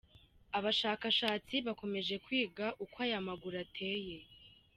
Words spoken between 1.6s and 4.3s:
bakomeje kwiga uko aya maguru ateye.